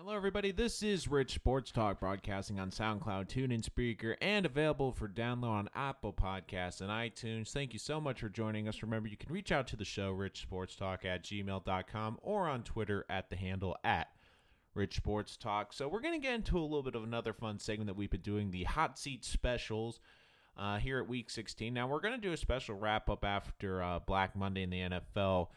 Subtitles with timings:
[0.00, 0.52] Hello, everybody.
[0.52, 5.68] This is Rich Sports Talk, broadcasting on SoundCloud, TuneIn, Spreaker, and available for download on
[5.74, 7.50] Apple Podcasts and iTunes.
[7.50, 8.80] Thank you so much for joining us.
[8.80, 13.28] Remember, you can reach out to the show, richsportstalk at gmail.com, or on Twitter at
[13.28, 14.06] the handle at
[14.72, 15.72] Rich Sports Talk.
[15.72, 18.08] So, we're going to get into a little bit of another fun segment that we've
[18.08, 19.98] been doing the Hot Seat Specials
[20.56, 21.74] uh, here at Week 16.
[21.74, 24.78] Now, we're going to do a special wrap up after uh, Black Monday in the
[24.78, 25.48] NFL.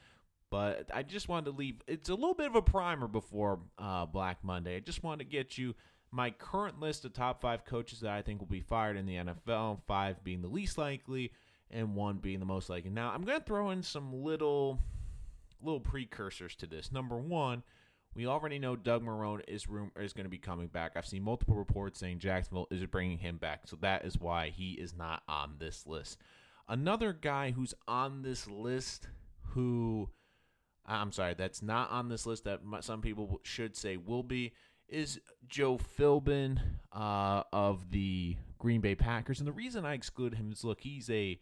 [0.52, 1.82] But I just wanted to leave.
[1.88, 4.76] It's a little bit of a primer before uh, Black Monday.
[4.76, 5.74] I just wanted to get you
[6.12, 9.16] my current list of top five coaches that I think will be fired in the
[9.16, 9.80] NFL.
[9.88, 11.32] Five being the least likely,
[11.72, 12.92] and one being the most likely.
[12.92, 14.80] Now I'm going to throw in some little,
[15.64, 16.92] little precursors to this.
[16.92, 17.64] Number one,
[18.14, 20.94] we already know Doug Marrone is room is going to be coming back.
[20.96, 24.74] I've seen multiple reports saying Jacksonville is bringing him back, so that is why he
[24.74, 26.18] is not on this list.
[26.68, 29.08] Another guy who's on this list
[29.54, 30.10] who
[30.86, 34.54] I'm sorry, that's not on this list that some people should say will be,
[34.90, 36.60] is Joe Philbin
[36.92, 39.40] uh, of the Green Bay Packers.
[39.40, 41.40] And the reason I exclude him is look, he's a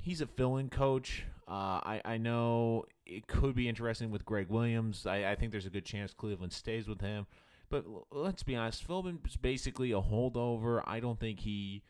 [0.00, 1.24] he's a fill-in coach.
[1.48, 5.06] Uh, I I know it could be interesting with Gregg Williams.
[5.06, 7.26] I, I think there's a good chance Cleveland stays with him.
[7.70, 10.82] But let's be honest, Philbin is basically a holdover.
[10.86, 11.82] I don't think he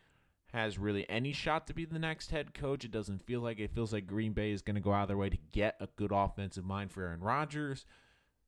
[0.55, 2.85] has really any shot to be the next head coach.
[2.85, 5.09] It doesn't feel like it feels like Green Bay is going to go out of
[5.09, 7.85] their way to get a good offensive mind for Aaron Rodgers.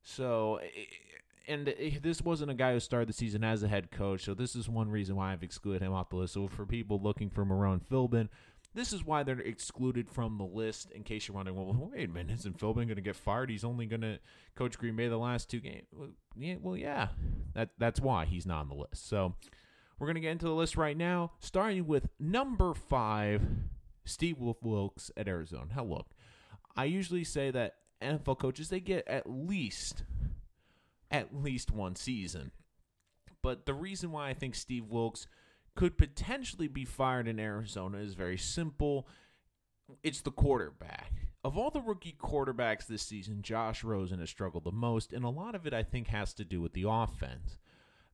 [0.01, 0.85] So, eh,
[1.47, 4.23] and eh, this wasn't a guy who started the season as a head coach.
[4.23, 6.33] So this is one reason why I've excluded him off the list.
[6.33, 8.29] So for people looking for Marrone Philbin,
[8.73, 10.91] this is why they're excluded from the list.
[10.91, 13.49] In case you're wondering, well, wait a minute, isn't Philbin going to get fired?
[13.49, 14.19] He's only going to
[14.55, 15.87] coach Green Bay the last two games.
[15.91, 17.09] Well, yeah, well, yeah,
[17.53, 19.09] that that's why he's not on the list.
[19.09, 19.35] So
[19.99, 23.41] we're going to get into the list right now, starting with number five,
[24.05, 25.65] Steve Wilks at Arizona.
[25.75, 26.07] Now, look,
[26.75, 30.03] I usually say that NFL coaches they get at least
[31.09, 32.51] at least one season.
[33.41, 35.27] But the reason why I think Steve Wilks
[35.75, 39.07] could potentially be fired in Arizona is very simple.
[40.03, 41.13] It's the quarterback.
[41.43, 45.29] Of all the rookie quarterbacks this season, Josh Rosen has struggled the most, and a
[45.29, 47.57] lot of it I think has to do with the offense.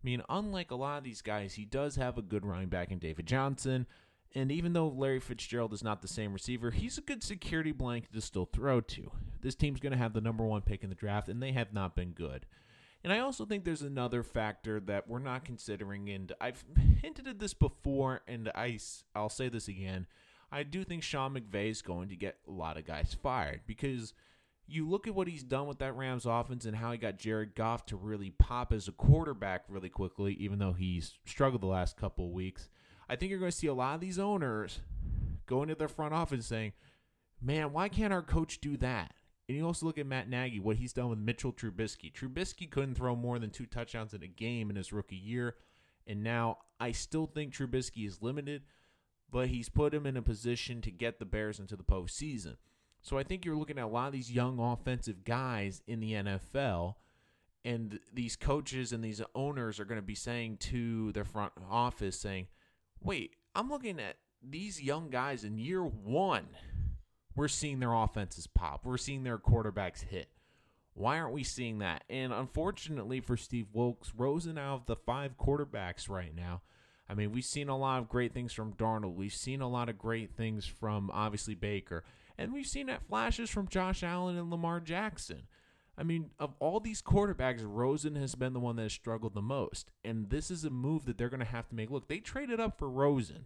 [0.03, 2.91] I mean, unlike a lot of these guys, he does have a good running back
[2.91, 3.87] in David Johnson.
[4.35, 8.11] And even though Larry Fitzgerald is not the same receiver, he's a good security blanket
[8.13, 9.11] to still throw to.
[9.41, 11.73] This team's going to have the number one pick in the draft, and they have
[11.73, 12.45] not been good.
[13.03, 16.65] And I also think there's another factor that we're not considering, and I've
[17.01, 18.79] hinted at this before, and I,
[19.15, 20.07] I'll say this again.
[20.51, 24.13] I do think Sean McVay is going to get a lot of guys fired because–
[24.67, 27.55] you look at what he's done with that Rams offense and how he got Jared
[27.55, 31.97] Goff to really pop as a quarterback really quickly, even though he's struggled the last
[31.97, 32.69] couple of weeks.
[33.09, 34.79] I think you're going to see a lot of these owners
[35.45, 36.73] go into their front office saying,
[37.41, 39.13] man, why can't our coach do that?
[39.47, 42.13] And you also look at Matt Nagy, what he's done with Mitchell Trubisky.
[42.13, 45.55] Trubisky couldn't throw more than two touchdowns in a game in his rookie year.
[46.07, 48.63] And now I still think Trubisky is limited,
[49.29, 52.55] but he's put him in a position to get the Bears into the postseason.
[53.03, 56.13] So I think you're looking at a lot of these young offensive guys in the
[56.13, 56.95] NFL,
[57.65, 62.17] and these coaches and these owners are going to be saying to their front office,
[62.17, 62.47] saying,
[63.01, 66.47] "Wait, I'm looking at these young guys in year one.
[67.35, 68.85] We're seeing their offenses pop.
[68.85, 70.29] We're seeing their quarterbacks hit.
[70.93, 75.37] Why aren't we seeing that?" And unfortunately for Steve Wilks, Rosen out of the five
[75.37, 76.61] quarterbacks right now.
[77.09, 79.15] I mean, we've seen a lot of great things from Darnold.
[79.15, 82.05] We've seen a lot of great things from obviously Baker.
[82.37, 85.43] And we've seen that flashes from Josh Allen and Lamar Jackson.
[85.97, 89.41] I mean, of all these quarterbacks, Rosen has been the one that has struggled the
[89.41, 89.91] most.
[90.03, 91.91] And this is a move that they're going to have to make.
[91.91, 93.45] Look, they traded up for Rosen.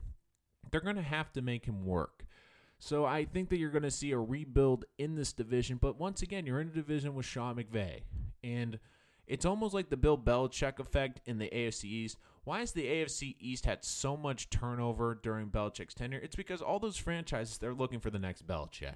[0.72, 2.26] They're going to have to make him work.
[2.80, 5.78] So I think that you're going to see a rebuild in this division.
[5.82, 8.02] But once again, you're in a division with Sean McVay.
[8.44, 8.80] And
[9.26, 12.18] it's almost like the Bill Belichick effect in the AFC East.
[12.48, 16.22] Why has the AFC East had so much turnover during Belichick's tenure?
[16.24, 18.96] It's because all those franchises, they're looking for the next Belichick.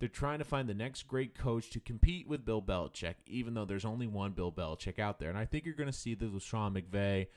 [0.00, 3.64] They're trying to find the next great coach to compete with Bill Belichick, even though
[3.64, 5.28] there's only one Bill Belichick out there.
[5.28, 7.28] And I think you're going to see this with Sean McVay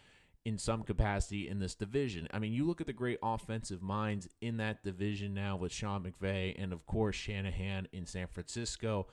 [0.45, 2.27] in some capacity in this division.
[2.33, 6.01] I mean, you look at the great offensive minds in that division now with Sean
[6.01, 9.05] McVay and, of course, Shanahan in San Francisco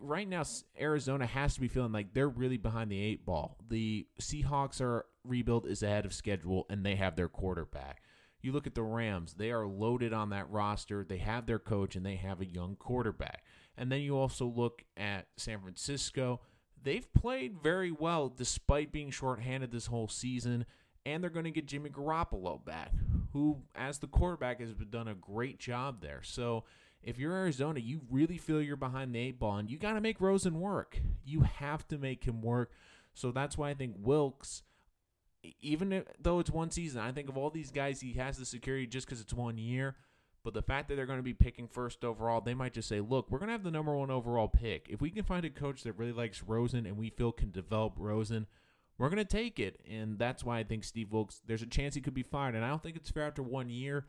[0.00, 0.42] right now
[0.80, 3.56] Arizona has to be feeling like they're really behind the eight ball.
[3.68, 8.02] The Seahawks are rebuild is ahead of schedule and they have their quarterback.
[8.40, 11.04] You look at the Rams, they are loaded on that roster.
[11.04, 13.42] They have their coach and they have a young quarterback.
[13.76, 16.40] And then you also look at San Francisco.
[16.80, 20.66] They've played very well despite being shorthanded this whole season.
[21.04, 22.92] And they're going to get Jimmy Garoppolo back,
[23.32, 26.20] who, as the quarterback, has done a great job there.
[26.22, 26.64] So
[27.02, 30.00] if you're Arizona, you really feel you're behind the eight ball and you got to
[30.00, 31.00] make Rosen work.
[31.24, 32.72] You have to make him work.
[33.14, 34.62] So that's why I think Wilks,
[35.60, 38.86] even though it's one season, I think of all these guys, he has the security
[38.86, 39.96] just because it's one year.
[40.44, 43.00] But the fact that they're going to be picking first overall, they might just say,
[43.00, 44.86] look, we're going to have the number one overall pick.
[44.88, 47.94] If we can find a coach that really likes Rosen and we feel can develop
[47.96, 48.46] Rosen,
[48.96, 49.80] we're going to take it.
[49.88, 52.54] And that's why I think Steve Wilks, there's a chance he could be fired.
[52.54, 54.06] And I don't think it's fair after one year.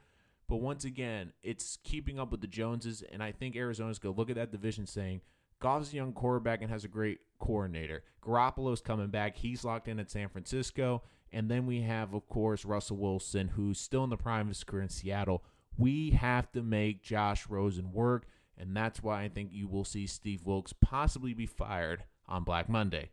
[0.47, 3.03] But once again, it's keeping up with the Joneses.
[3.11, 5.21] And I think Arizona's going to look at that division saying,
[5.59, 8.03] Goff's a young quarterback and has a great coordinator.
[8.23, 9.35] Garoppolo's coming back.
[9.35, 11.03] He's locked in at San Francisco.
[11.31, 14.63] And then we have, of course, Russell Wilson, who's still in the prime of his
[14.63, 15.43] career in Seattle.
[15.77, 18.27] We have to make Josh Rosen work.
[18.57, 22.67] And that's why I think you will see Steve Wilks possibly be fired on Black
[22.67, 23.09] Monday.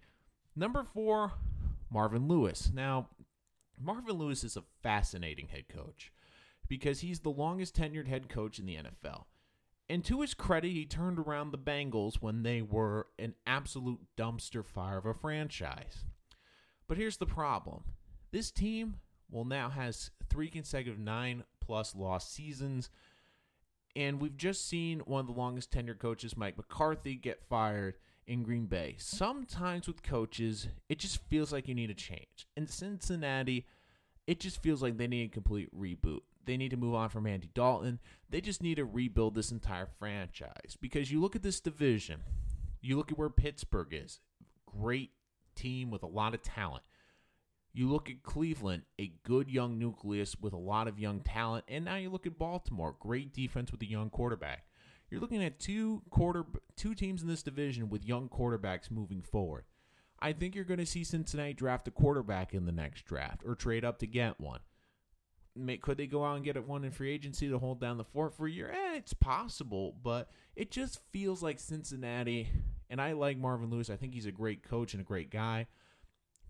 [0.56, 1.32] Number four,
[1.90, 2.70] Marvin Lewis.
[2.74, 3.08] Now,
[3.80, 6.12] Marvin Lewis is a fascinating head coach
[6.68, 9.24] because he's the longest tenured head coach in the NFL.
[9.88, 14.64] And to his credit, he turned around the Bengals when they were an absolute dumpster
[14.64, 16.04] fire of a franchise.
[16.88, 17.84] But here's the problem
[18.36, 18.96] this team,
[19.30, 22.90] well, now has three consecutive nine plus loss seasons.
[23.96, 27.94] And we've just seen one of the longest tenured coaches, Mike McCarthy, get fired
[28.26, 28.96] in Green Bay.
[28.98, 32.46] Sometimes with coaches, it just feels like you need a change.
[32.58, 33.64] In Cincinnati,
[34.26, 36.20] it just feels like they need a complete reboot.
[36.44, 38.00] They need to move on from Andy Dalton.
[38.28, 40.76] They just need to rebuild this entire franchise.
[40.78, 42.20] Because you look at this division,
[42.82, 44.20] you look at where Pittsburgh is,
[44.66, 45.12] great
[45.54, 46.82] team with a lot of talent.
[47.76, 51.84] You look at Cleveland, a good young nucleus with a lot of young talent, and
[51.84, 54.64] now you look at Baltimore, great defense with a young quarterback.
[55.10, 56.46] You're looking at two quarter
[56.76, 59.64] two teams in this division with young quarterbacks moving forward.
[60.18, 63.54] I think you're going to see Cincinnati draft a quarterback in the next draft or
[63.54, 64.60] trade up to get one.
[65.82, 68.34] Could they go out and get one in free agency to hold down the fort
[68.34, 68.70] for a year?
[68.70, 72.48] Eh, it's possible, but it just feels like Cincinnati.
[72.88, 73.90] And I like Marvin Lewis.
[73.90, 75.66] I think he's a great coach and a great guy.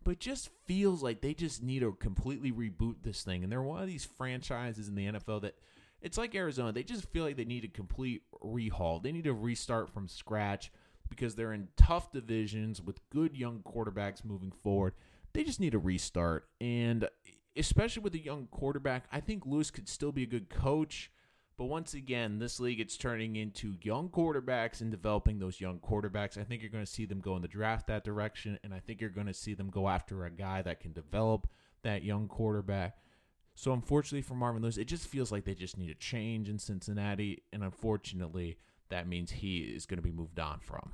[0.07, 3.43] But just feels like they just need to completely reboot this thing.
[3.43, 5.57] And they're one of these franchises in the NFL that
[6.01, 6.71] it's like Arizona.
[6.71, 9.03] They just feel like they need a complete rehaul.
[9.03, 10.71] They need to restart from scratch
[11.09, 14.95] because they're in tough divisions with good young quarterbacks moving forward.
[15.33, 16.47] They just need a restart.
[16.61, 17.09] And
[17.57, 21.11] especially with a young quarterback, I think Lewis could still be a good coach.
[21.59, 26.37] But once again, this league it's turning into young quarterbacks and developing those young quarterbacks.
[26.37, 28.81] I think you're going to see them go in the draft that direction, and I
[28.81, 31.49] think you're going to see them go after a guy that can develop
[31.83, 32.99] that young quarterback.
[33.55, 36.59] So unfortunately for Marvin Lewis, it just feels like they just need a change in
[36.59, 38.59] Cincinnati, and unfortunately,
[38.91, 40.93] that means he is going to be moved on from.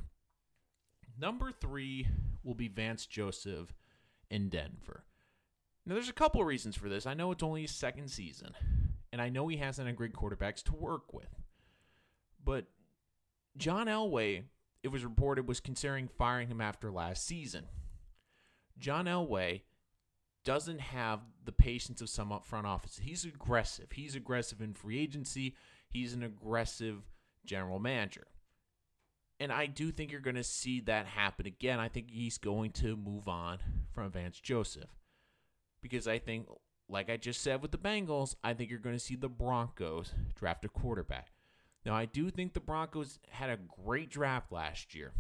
[1.18, 2.06] Number three
[2.44, 3.74] will be Vance Joseph
[4.30, 5.04] in Denver.
[5.84, 7.04] Now, there's a couple of reasons for this.
[7.04, 8.54] I know it's only his second season,
[9.12, 11.42] and I know he hasn't had great quarterbacks to work with.
[12.42, 12.64] But
[13.56, 14.44] John Elway,
[14.82, 17.66] it was reported, was considering firing him after last season.
[18.78, 19.60] John Elway
[20.44, 22.98] doesn't have the patience of some up front office.
[23.02, 23.92] He's aggressive.
[23.92, 25.54] He's aggressive in free agency.
[25.88, 27.02] He's an aggressive
[27.44, 28.26] general manager.
[29.38, 31.80] And I do think you're going to see that happen again.
[31.80, 33.58] I think he's going to move on
[33.92, 34.90] from Vance Joseph.
[35.82, 36.46] Because I think,
[36.92, 40.12] like I just said with the Bengals, I think you're going to see the Broncos
[40.36, 41.28] draft a quarterback.
[41.84, 45.12] Now, I do think the Broncos had a great draft last year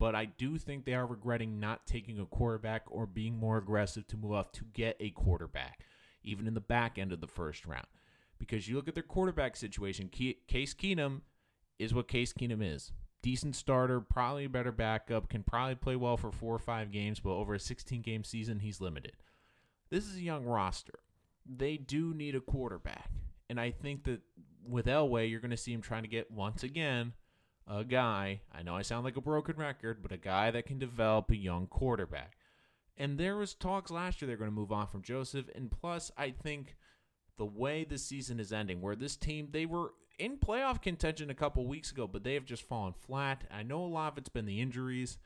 [0.00, 4.06] but I do think they are regretting not taking a quarterback or being more aggressive
[4.08, 5.80] to move up to get a quarterback,
[6.24, 7.86] even in the back end of the first round.
[8.38, 11.20] Because you look at their quarterback situation, Case Keenum
[11.78, 12.92] is what Case Keenum is.
[13.22, 17.20] Decent starter, probably a better backup, can probably play well for four or five games,
[17.20, 19.12] but over a 16 game season, he's limited.
[19.90, 21.00] This is a young roster.
[21.44, 23.10] They do need a quarterback.
[23.48, 24.20] And I think that
[24.64, 27.12] with Elway, you're going to see him trying to get, once again,
[27.66, 30.78] a guy, I know I sound like a broken record, but a guy that can
[30.78, 32.36] develop a young quarterback.
[32.96, 35.46] And there was talks last year they're going to move on from Joseph.
[35.54, 36.76] And plus, I think
[37.38, 41.34] the way the season is ending, where this team, they were in playoff contention a
[41.34, 43.44] couple weeks ago, but they have just fallen flat.
[43.50, 45.18] I know a lot of it's been the injuries,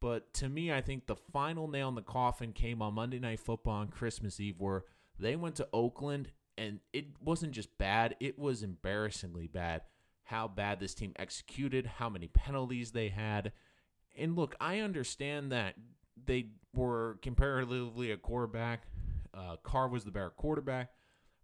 [0.00, 3.40] but to me, I think the final nail in the coffin came on Monday Night
[3.40, 4.84] Football on Christmas Eve, where
[5.18, 9.82] they went to Oakland, and it wasn't just bad, it was embarrassingly bad
[10.24, 13.52] how bad this team executed, how many penalties they had.
[14.16, 15.74] And look, I understand that
[16.26, 18.84] they were comparatively a quarterback.
[19.32, 20.90] Uh, Carr was the better quarterback.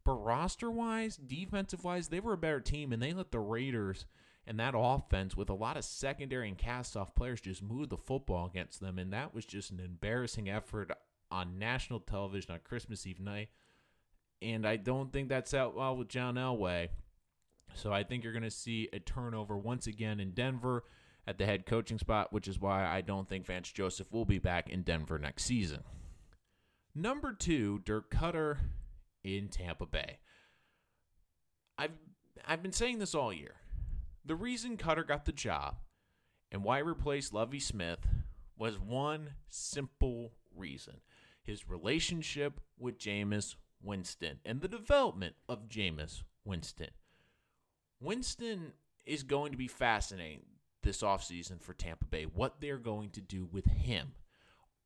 [0.04, 4.06] But roster wise, defensive wise, they were a better team, and they let the Raiders
[4.50, 7.96] and that offense with a lot of secondary and cast off players just moved the
[7.96, 8.98] football against them.
[8.98, 10.90] And that was just an embarrassing effort
[11.30, 13.50] on national television on Christmas Eve night.
[14.42, 16.88] And I don't think that's out well with John Elway.
[17.74, 20.82] So I think you're going to see a turnover once again in Denver
[21.28, 24.40] at the head coaching spot, which is why I don't think Vance Joseph will be
[24.40, 25.84] back in Denver next season.
[26.92, 28.56] Number two, Dirk Koetter
[29.22, 30.18] in Tampa Bay.
[31.78, 31.92] I've
[32.44, 33.54] I've been saying this all year.
[34.30, 35.78] The reason Koetter got the job
[36.52, 38.06] and why he replaced Lovie Smith
[38.56, 41.00] was one simple reason
[41.42, 46.90] his relationship with Jameis Winston and the development of Jameis Winston.
[48.00, 48.72] Winston
[49.04, 50.44] is going to be fascinating
[50.84, 54.12] this offseason for Tampa Bay, what they're going to do with him.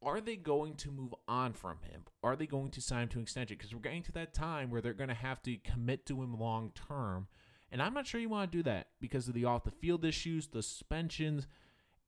[0.02, 2.04] Are they going to move on from him?
[2.22, 3.58] Are they going to sign him to an extension?
[3.58, 6.40] Because we're getting to that time where they're going to have to commit to him
[6.40, 7.26] long term.
[7.74, 10.04] And I'm not sure you want to do that because of the off the field
[10.04, 11.48] issues, the suspensions,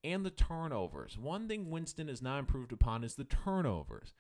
[0.05, 1.19] and the turnovers.
[1.19, 4.13] One thing Winston has not improved upon is the turnovers.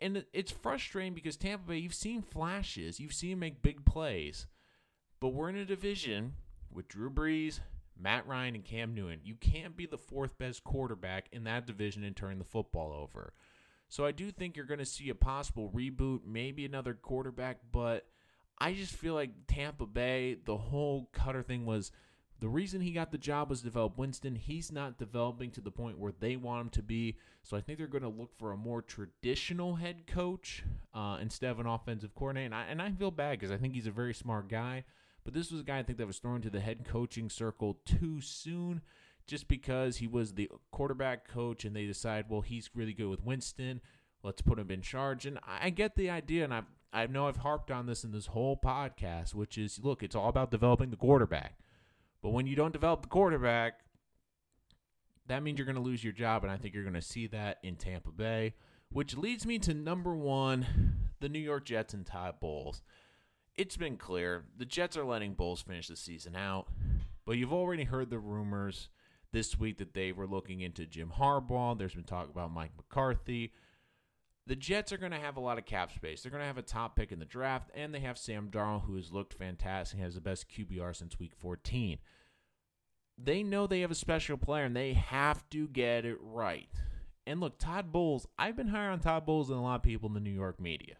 [0.00, 4.46] And it's frustrating because Tampa Bay, you've seen flashes, you've seen him make big plays,
[5.20, 6.32] but we're in a division
[6.72, 7.60] with Drew Brees,
[8.00, 9.20] Matt Ryan, and Cam Newton.
[9.22, 13.34] You can't be the fourth best quarterback in that division and turn the football over.
[13.90, 18.06] So I do think you're going to see a possible reboot, maybe another quarterback, but
[18.58, 21.92] I just feel like Tampa Bay, the whole Koetter thing was
[22.38, 24.34] the reason he got the job was develop Winston.
[24.34, 27.16] He's not developing to the point where they want him to be.
[27.42, 31.50] So I think they're going to look for a more traditional head coach uh, instead
[31.50, 32.46] of an offensive coordinator.
[32.46, 34.84] And I, and I feel bad because I think he's a very smart guy.
[35.24, 37.78] But this was a guy I think that was thrown to the head coaching circle
[37.84, 38.82] too soon
[39.26, 43.24] just because he was the quarterback coach and they decide, well, he's really good with
[43.24, 43.80] Winston.
[44.22, 45.26] Let's put him in charge.
[45.26, 48.26] And I get the idea, and I I know I've harped on this in this
[48.26, 51.58] whole podcast, which is look, it's all about developing the quarterback.
[52.22, 53.80] But when you don't develop the quarterback,
[55.26, 56.42] that means you're going to lose your job.
[56.42, 58.54] And I think you're going to see that in Tampa Bay,
[58.90, 60.66] which leads me to number one,
[61.20, 62.82] the New York Jets and Todd Bowles
[63.56, 66.68] it's been clear the Jets are letting Bowles finish the season out,
[67.24, 68.88] but you've already heard the rumors
[69.32, 71.76] this week that they were looking into Jim Harbaugh.
[71.76, 73.52] There's been talk about Mike McCarthy.
[74.46, 76.22] The Jets are going to have a lot of cap space.
[76.22, 78.84] They're going to have a top pick in the draft, and they have Sam Darnold,
[78.84, 81.98] who has looked fantastic, has the best QBR since Week 14.
[83.18, 86.68] They know they have a special player, and they have to get it right.
[87.26, 90.08] And look, Todd Bowles, I've been higher on Todd Bowles than a lot of people
[90.08, 90.96] in the New York media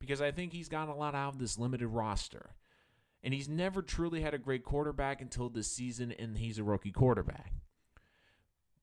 [0.00, 2.50] because I think he's gotten a lot out of this limited roster.
[3.22, 6.90] And he's never truly had a great quarterback until this season, and he's a rookie
[6.90, 7.52] quarterback.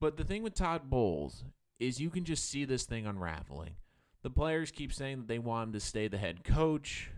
[0.00, 1.44] But the thing with Todd Bowles
[1.82, 3.76] is you can just see this thing unraveling.
[4.22, 7.10] The players keep saying that they want him to stay the head coach,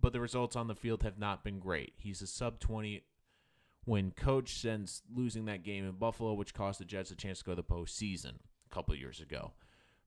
[0.00, 1.94] but the results on the field have not been great.
[1.96, 3.02] He's a sub 20
[3.86, 7.44] win coach since losing that game in Buffalo, which cost the Jets a chance to
[7.44, 8.34] go to the postseason
[8.70, 9.52] a couple years ago.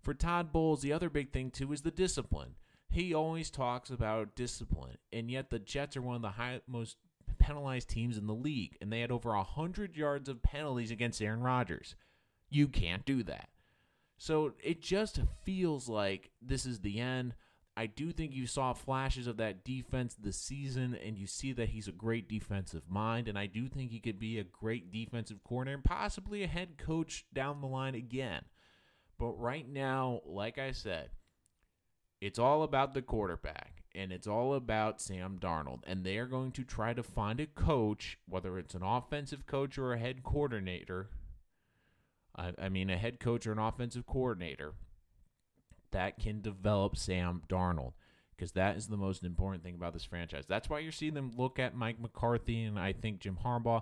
[0.01, 2.55] For Todd Bowles, the other big thing, too, is the discipline.
[2.89, 6.95] He always talks about discipline, and yet the Jets are one of the high, most
[7.39, 11.41] penalized teams in the league, and they had over 100 yards of penalties against Aaron
[11.41, 11.95] Rodgers.
[12.49, 13.49] You can't do that.
[14.17, 17.36] So it just feels like this is the end.
[17.75, 21.69] I do think you saw flashes of that defense this season, and you see that
[21.69, 25.43] he's a great defensive mind, and I do think he could be a great defensive
[25.43, 28.41] coordinator and possibly a head coach down the line again.
[29.19, 31.09] But right now, like I said,
[32.19, 35.79] it's all about the quarterback and it's all about Sam Darnold.
[35.86, 39.77] And they are going to try to find a coach, whether it's an offensive coach
[39.77, 41.09] or a head coordinator.
[42.38, 44.74] I, I mean, a head coach or an offensive coordinator
[45.91, 47.94] that can develop Sam Darnold
[48.36, 50.46] because that is the most important thing about this franchise.
[50.48, 53.82] That's why you're seeing them look at Mike McCarthy and I think Jim Harbaugh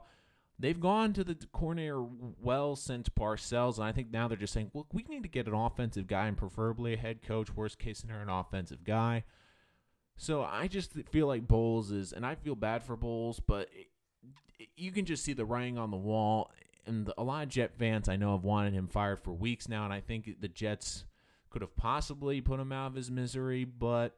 [0.58, 2.04] they've gone to the coordinator
[2.42, 5.48] well since Parcells, and I think now they're just saying, look, we need to get
[5.48, 7.56] an offensive guy and preferably a head coach.
[7.56, 9.24] Worst case scenario, an offensive guy.
[10.18, 13.88] So I just feel like Bowles is, and I feel bad for Bowles, but it,
[14.58, 16.52] it, you can just see the writing on the wall.
[16.88, 19.86] And a lot of Jet fans I know have wanted him fired for weeks now,
[19.86, 21.06] and I think the Jets
[21.50, 24.18] could have possibly put him out of his misery, but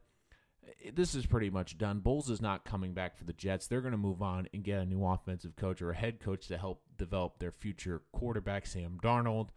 [0.66, 2.00] eh, this is pretty much done.
[2.00, 3.66] Bowles is not coming back for the Jets.
[3.66, 6.48] They're going to move on and get a new offensive coach or a head coach
[6.48, 9.48] to help develop their future quarterback, Sam Darnold.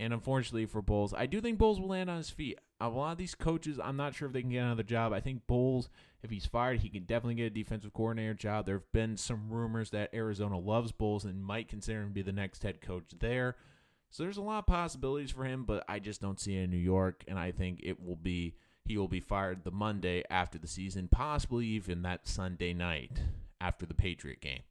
[0.00, 2.58] And unfortunately for Bowles, I do think Bowles will land on his feet.
[2.80, 5.12] A lot of these coaches, I'm not sure if they can get another job.
[5.12, 5.88] I think Bowles,
[6.22, 8.66] if he's fired, he can definitely get a defensive coordinator job.
[8.66, 12.22] There have been some rumors that Arizona loves Bowles and might consider him to be
[12.22, 13.56] the next head coach there.
[14.10, 16.70] So there's a lot of possibilities for him, but I just don't see it in
[16.70, 20.56] New York, and I think it will be– he will be fired the Monday after
[20.56, 23.20] the season, possibly even that Sunday night
[23.60, 24.62] after the Patriot game.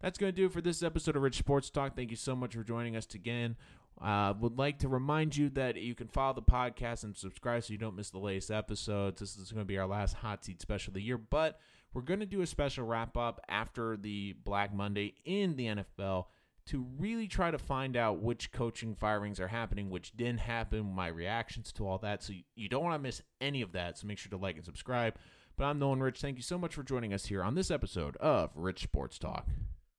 [0.00, 1.96] That's going to do it for this episode of Rich Sports Talk.
[1.96, 3.56] Thank you so much for joining us again.
[4.02, 7.72] Uh, would like to remind you that you can follow the podcast and subscribe so
[7.72, 9.20] you don't miss the latest episodes.
[9.20, 11.58] This is going to be our last hot seat special of the year, but
[11.92, 16.26] we're going to do a special wrap up after the Black Monday in the NFL
[16.66, 21.08] to really try to find out which coaching firings are happening, which didn't happen, my
[21.08, 22.22] reactions to all that.
[22.22, 23.98] So you, you don't want to miss any of that.
[23.98, 25.14] So make sure to like and subscribe.
[25.56, 26.20] But I'm Nolan Rich.
[26.20, 29.48] Thank you so much for joining us here on this episode of Rich Sports Talk.